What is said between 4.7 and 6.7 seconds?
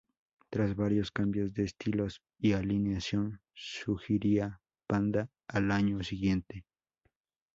Panda al año siguiente.